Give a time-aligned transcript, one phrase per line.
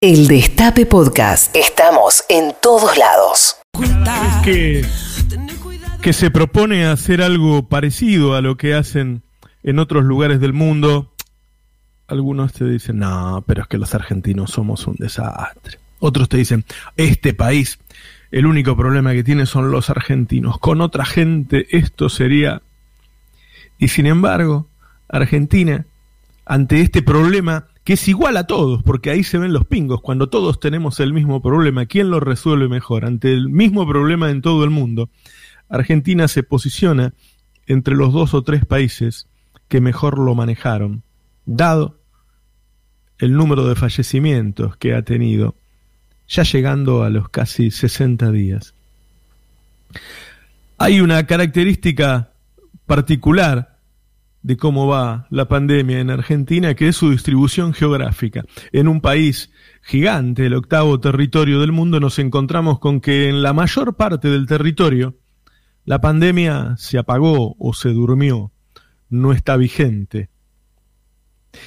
[0.00, 1.56] El Destape Podcast.
[1.56, 3.56] Estamos en todos lados.
[4.44, 4.86] que,
[6.00, 9.22] que se propone hacer algo parecido a lo que hacen
[9.64, 11.12] en otros lugares del mundo.
[12.06, 15.80] Algunos te dicen, no, pero es que los argentinos somos un desastre.
[15.98, 16.64] Otros te dicen,
[16.96, 17.80] este país,
[18.30, 20.60] el único problema que tiene son los argentinos.
[20.60, 22.62] Con otra gente esto sería...
[23.78, 24.68] Y sin embargo,
[25.08, 25.86] Argentina,
[26.46, 30.28] ante este problema, que es igual a todos, porque ahí se ven los pingos, cuando
[30.28, 33.06] todos tenemos el mismo problema, ¿quién lo resuelve mejor?
[33.06, 35.08] Ante el mismo problema en todo el mundo,
[35.70, 37.14] Argentina se posiciona
[37.66, 39.26] entre los dos o tres países
[39.68, 41.02] que mejor lo manejaron,
[41.46, 41.98] dado
[43.16, 45.54] el número de fallecimientos que ha tenido,
[46.28, 48.74] ya llegando a los casi 60 días.
[50.76, 52.32] Hay una característica
[52.84, 53.77] particular
[54.48, 58.46] de cómo va la pandemia en Argentina, que es su distribución geográfica.
[58.72, 59.50] En un país
[59.82, 64.46] gigante, el octavo territorio del mundo, nos encontramos con que en la mayor parte del
[64.46, 65.18] territorio
[65.84, 68.50] la pandemia se apagó o se durmió,
[69.10, 70.30] no está vigente.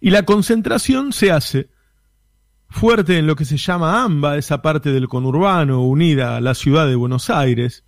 [0.00, 1.68] Y la concentración se hace
[2.70, 6.86] fuerte en lo que se llama AMBA, esa parte del conurbano unida a la ciudad
[6.86, 7.84] de Buenos Aires,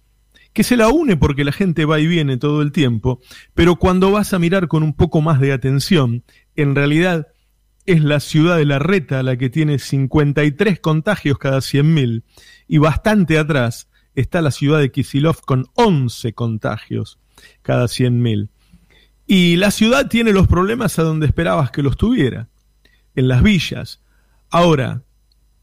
[0.54, 3.20] que se la une porque la gente va y viene todo el tiempo,
[3.52, 6.22] pero cuando vas a mirar con un poco más de atención,
[6.56, 7.28] en realidad
[7.86, 12.22] es la ciudad de la Reta la que tiene 53 contagios cada 100.000
[12.68, 17.18] y bastante atrás está la ciudad de Kisilov con 11 contagios
[17.62, 18.48] cada 100.000.
[19.26, 22.48] Y la ciudad tiene los problemas a donde esperabas que los tuviera,
[23.16, 24.02] en las villas.
[24.50, 25.02] Ahora,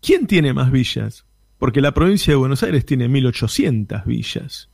[0.01, 1.25] ¿quién tiene más villas?
[1.59, 4.70] Porque la provincia de Buenos Aires tiene 1.800 villas.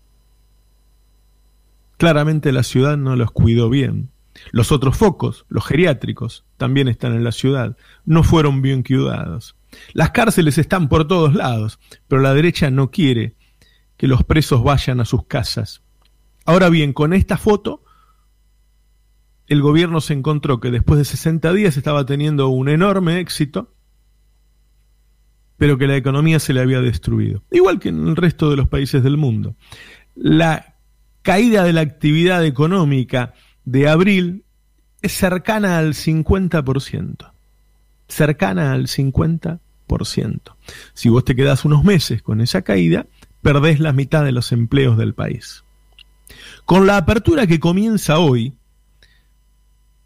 [1.98, 4.12] Claramente la ciudad no los cuidó bien.
[4.52, 7.76] Los otros focos, los geriátricos, también están en la ciudad.
[8.06, 9.56] No fueron bien cuidados.
[9.94, 13.36] Las cárceles están por todos lados, pero la derecha no quiere
[13.98, 15.81] que los presos vayan a sus casas.
[16.45, 17.83] Ahora bien, con esta foto,
[19.48, 23.73] el gobierno se encontró que después de 60 días estaba teniendo un enorme éxito,
[25.58, 28.67] pero que la economía se le había destruido, igual que en el resto de los
[28.67, 29.55] países del mundo.
[30.16, 30.77] La
[31.27, 33.33] caída de la actividad económica
[33.65, 34.45] de abril
[35.02, 37.33] es cercana al 50%.
[38.08, 39.60] Cercana al 50%.
[40.93, 43.08] Si vos te quedás unos meses con esa caída,
[43.42, 45.65] perdés la mitad de los empleos del país.
[46.64, 48.54] Con la apertura que comienza hoy,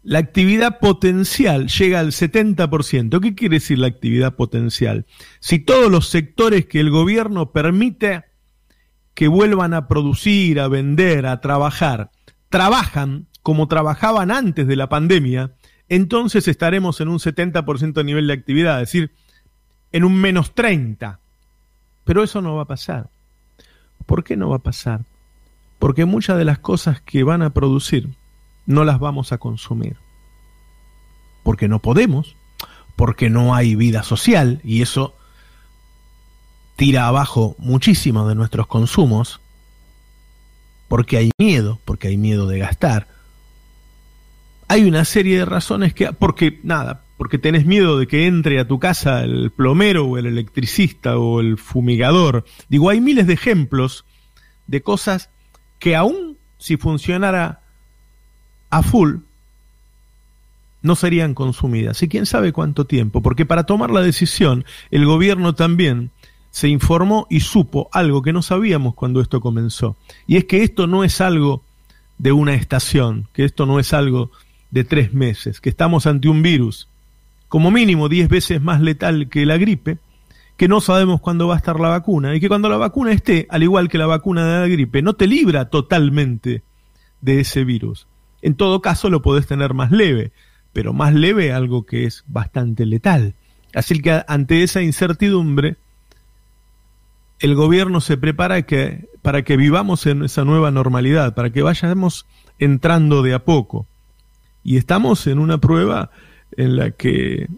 [0.02, 3.20] la actividad potencial llega al 70%.
[3.20, 5.06] ¿Qué quiere decir la actividad potencial?
[5.38, 8.24] Si todos los sectores que el gobierno permite
[9.14, 12.10] que vuelvan a producir, a vender, a trabajar,
[12.48, 15.52] trabajan como trabajaban antes de la pandemia,
[15.88, 19.12] entonces estaremos en un 70% de nivel de actividad, es decir,
[19.90, 21.20] en un menos 30.
[22.04, 23.10] Pero eso no va a pasar.
[24.06, 25.00] ¿Por qué no va a pasar?
[25.78, 28.08] Porque muchas de las cosas que van a producir
[28.66, 29.96] no las vamos a consumir.
[31.42, 32.36] Porque no podemos,
[32.96, 35.14] porque no hay vida social y eso
[36.82, 39.40] tira abajo muchísimo de nuestros consumos,
[40.88, 43.06] porque hay miedo, porque hay miedo de gastar.
[44.66, 48.66] Hay una serie de razones que, porque nada, porque tenés miedo de que entre a
[48.66, 52.44] tu casa el plomero o el electricista o el fumigador.
[52.68, 54.04] Digo, hay miles de ejemplos
[54.66, 55.30] de cosas
[55.78, 57.60] que aún si funcionara
[58.70, 59.18] a full,
[60.82, 62.02] no serían consumidas.
[62.02, 66.10] Y quién sabe cuánto tiempo, porque para tomar la decisión, el gobierno también
[66.52, 69.96] se informó y supo algo que no sabíamos cuando esto comenzó.
[70.26, 71.64] Y es que esto no es algo
[72.18, 74.30] de una estación, que esto no es algo
[74.70, 76.88] de tres meses, que estamos ante un virus
[77.48, 79.98] como mínimo diez veces más letal que la gripe,
[80.56, 83.46] que no sabemos cuándo va a estar la vacuna y que cuando la vacuna esté,
[83.50, 86.62] al igual que la vacuna de la gripe, no te libra totalmente
[87.22, 88.06] de ese virus.
[88.42, 90.32] En todo caso lo podés tener más leve,
[90.74, 93.34] pero más leve algo que es bastante letal.
[93.74, 95.76] Así que ante esa incertidumbre,
[97.42, 98.64] el gobierno se prepara
[99.20, 102.24] para que vivamos en esa nueva normalidad, para que vayamos
[102.60, 103.86] entrando de a poco.
[104.62, 106.10] Y estamos en una prueba
[106.56, 107.48] en la que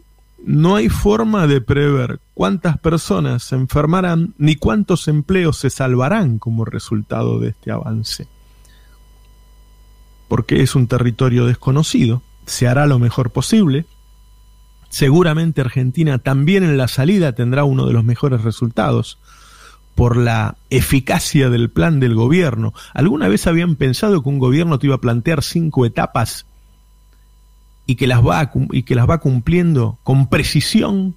[0.42, 6.64] no hay forma de prever cuántas personas se enfermarán ni cuántos empleos se salvarán como
[6.64, 8.26] resultado de este avance.
[10.28, 13.84] Porque es un territorio desconocido, se hará lo mejor posible.
[14.88, 19.19] Seguramente Argentina también en la salida tendrá uno de los mejores resultados
[19.94, 22.75] por la eficacia del plan del gobierno.
[22.93, 26.46] ¿Alguna vez habían pensado que un gobierno te iba a plantear cinco etapas
[27.87, 31.14] y que las va, y que las va cumpliendo con precisión?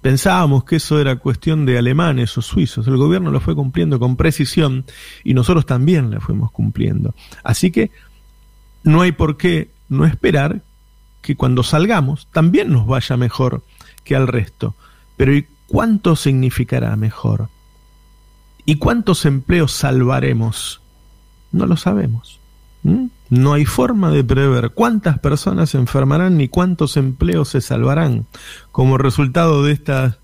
[0.00, 2.86] Pensábamos que eso era cuestión de alemanes o suizos.
[2.86, 4.84] El gobierno lo fue cumpliendo con precisión
[5.24, 7.14] y nosotros también la fuimos cumpliendo.
[7.44, 7.90] Así que
[8.82, 10.62] no hay por qué no esperar
[11.20, 13.62] que cuando salgamos también nos vaya mejor
[14.04, 14.74] que al resto.
[15.16, 17.48] Pero ¿y cuánto significará mejor?
[18.64, 20.80] ¿Y cuántos empleos salvaremos?
[21.52, 22.40] No lo sabemos.
[22.82, 28.26] No hay forma de prever cuántas personas se enfermarán ni cuántos empleos se salvarán
[28.72, 30.18] como resultado de esta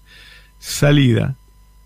[0.58, 1.36] salida.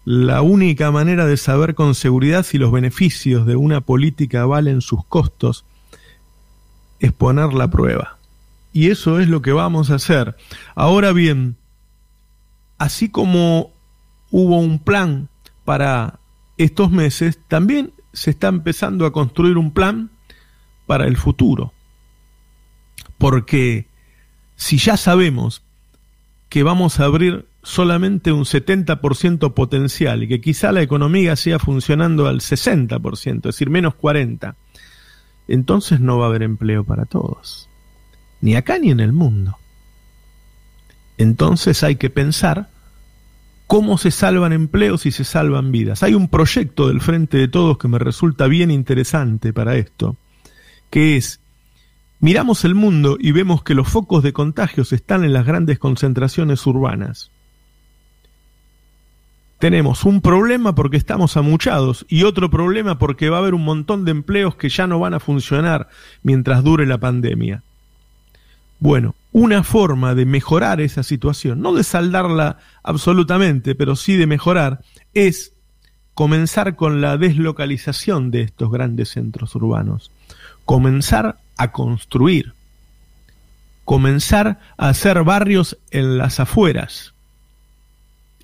[0.06, 5.04] La única manera de saber con seguridad si los beneficios de una política valen sus
[5.04, 5.66] costos
[6.98, 8.16] es poner la prueba.
[8.72, 10.36] Y eso es lo que vamos a hacer.
[10.74, 11.56] Ahora bien,
[12.80, 13.72] así como
[14.30, 15.28] hubo un plan
[15.66, 16.18] para
[16.56, 20.10] estos meses, también se está empezando a construir un plan
[20.86, 21.74] para el futuro.
[23.18, 23.86] Porque
[24.56, 25.62] si ya sabemos
[26.48, 32.28] que vamos a abrir solamente un 70% potencial y que quizá la economía siga funcionando
[32.28, 34.54] al 60%, es decir, menos 40%,
[35.48, 37.68] entonces no va a haber empleo para todos,
[38.40, 39.58] ni acá ni en el mundo.
[41.20, 42.68] Entonces hay que pensar
[43.66, 46.02] cómo se salvan empleos y se salvan vidas.
[46.02, 50.16] Hay un proyecto del Frente de Todos que me resulta bien interesante para esto,
[50.90, 51.40] que es,
[52.18, 56.66] miramos el mundo y vemos que los focos de contagios están en las grandes concentraciones
[56.66, 57.30] urbanas
[59.60, 64.06] tenemos un problema porque estamos amuchados y otro problema porque va a haber un montón
[64.06, 65.90] de empleos que ya no van a funcionar
[66.22, 67.62] mientras dure la pandemia.
[68.80, 74.80] Bueno, una forma de mejorar esa situación, no de saldarla absolutamente, pero sí de mejorar,
[75.12, 75.52] es
[76.14, 80.10] comenzar con la deslocalización de estos grandes centros urbanos,
[80.64, 82.54] comenzar a construir,
[83.84, 87.14] comenzar a hacer barrios en las afueras,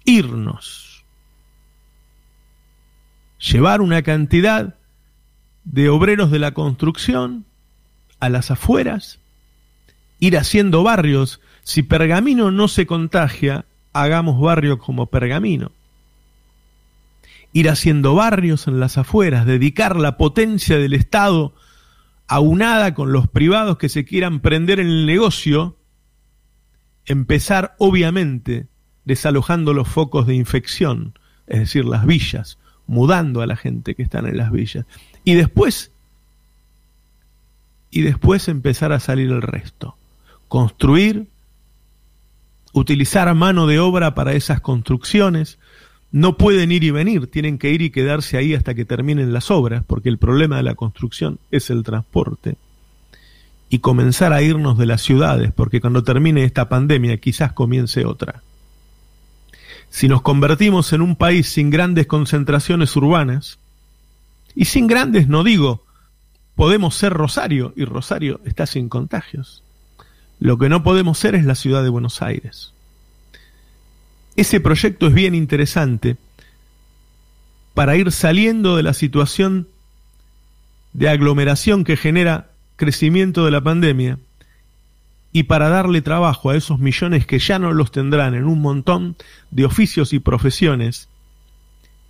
[0.04, 1.04] irnos.
[3.38, 4.74] Llevar una cantidad
[5.64, 7.44] de obreros de la construcción
[8.20, 9.18] a las afueras,
[10.18, 11.40] ir haciendo barrios.
[11.62, 15.72] Si Pergamino no se contagia, hagamos barrios como Pergamino.
[17.52, 21.54] Ir haciendo barrios en las afueras, dedicar la potencia del Estado
[22.28, 25.76] aunada con los privados que se quieran prender en el negocio,
[27.06, 28.66] empezar obviamente
[29.04, 31.16] desalojando los focos de infección,
[31.46, 34.84] es decir, las villas, mudando a la gente que están en las villas.
[35.24, 35.92] Y después,
[37.90, 39.96] y después empezar a salir el resto.
[40.48, 41.28] Construir,
[42.72, 45.58] utilizar mano de obra para esas construcciones.
[46.12, 49.50] No pueden ir y venir, tienen que ir y quedarse ahí hasta que terminen las
[49.50, 52.56] obras, porque el problema de la construcción es el transporte.
[53.68, 58.42] Y comenzar a irnos de las ciudades, porque cuando termine esta pandemia quizás comience otra.
[59.90, 63.58] Si nos convertimos en un país sin grandes concentraciones urbanas,
[64.54, 65.84] y sin grandes no digo,
[66.54, 69.62] podemos ser Rosario, y Rosario está sin contagios.
[70.38, 72.72] Lo que no podemos ser es la ciudad de Buenos Aires.
[74.36, 76.16] Ese proyecto es bien interesante
[77.74, 79.68] para ir saliendo de la situación
[80.92, 84.18] de aglomeración que genera crecimiento de la pandemia
[85.32, 89.16] y para darle trabajo a esos millones que ya no los tendrán en un montón
[89.50, 91.08] de oficios y profesiones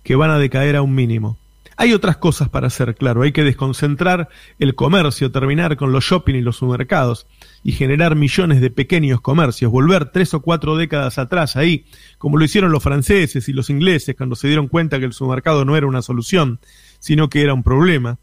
[0.03, 1.37] que van a decaer a un mínimo.
[1.79, 6.33] Hay otras cosas para hacer, claro, hay que desconcentrar el comercio, terminar con los shopping
[6.33, 7.27] y los supermercados
[7.63, 11.85] y generar millones de pequeños comercios, volver tres o cuatro décadas atrás ahí,
[12.17, 15.65] como lo hicieron los franceses y los ingleses cuando se dieron cuenta que el supermercado
[15.65, 16.59] no era una solución,
[16.97, 18.17] sino que era un problema.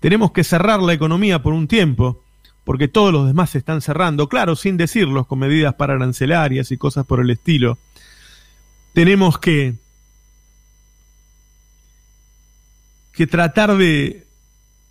[0.00, 2.24] Tenemos que cerrar la economía por un tiempo,
[2.64, 6.78] porque todos los demás se están cerrando, claro, sin decirlos, con medidas para arancelarias y
[6.78, 7.78] cosas por el estilo.
[8.92, 9.74] Tenemos que,
[13.12, 14.26] que tratar de,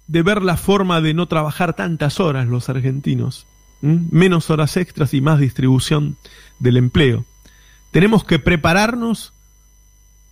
[0.07, 3.47] de ver la forma de no trabajar tantas horas los argentinos,
[3.81, 6.17] menos horas extras y más distribución
[6.59, 7.25] del empleo.
[7.91, 9.33] Tenemos que prepararnos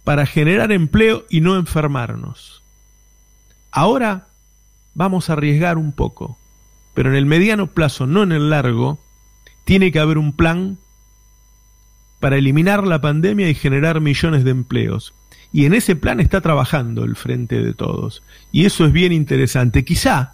[0.04, 2.64] para generar empleo y no enfermarnos.
[3.72, 4.28] Ahora
[4.94, 6.40] vamos a arriesgar un poco
[7.00, 9.00] pero en el mediano plazo, no en el largo,
[9.64, 10.78] tiene que haber un plan
[12.20, 15.14] para eliminar la pandemia y generar millones de empleos.
[15.52, 18.22] Y en ese plan está trabajando el Frente de Todos.
[18.52, 19.84] Y eso es bien interesante.
[19.84, 20.34] Quizá,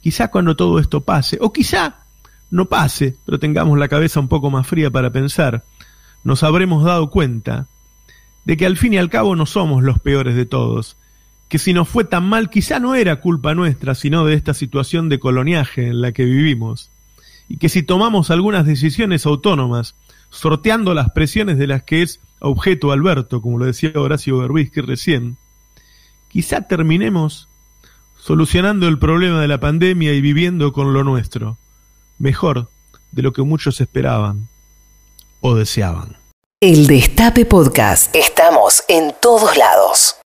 [0.00, 2.02] quizá cuando todo esto pase, o quizá
[2.50, 5.64] no pase, pero tengamos la cabeza un poco más fría para pensar,
[6.22, 7.66] nos habremos dado cuenta
[8.44, 10.96] de que al fin y al cabo no somos los peores de todos,
[11.48, 15.08] que si nos fue tan mal quizá no era culpa nuestra, sino de esta situación
[15.08, 16.90] de coloniaje en la que vivimos,
[17.48, 19.94] y que si tomamos algunas decisiones autónomas
[20.32, 25.36] sorteando las presiones de las que es objeto Alberto, como lo decía Horacio Berbisky recién,
[26.28, 27.48] quizá terminemos
[28.18, 31.58] solucionando el problema de la pandemia y viviendo con lo nuestro,
[32.18, 32.70] mejor
[33.12, 34.48] de lo que muchos esperaban
[35.40, 36.16] o deseaban.
[36.60, 38.14] El Destape Podcast.
[38.14, 40.16] Estamos en todos lados.